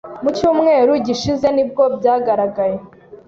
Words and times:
Mu 0.23 0.29
cyumweru 0.37 0.91
gishize 1.07 1.47
nibwo 1.55 1.83
byagaragaye 1.97 2.77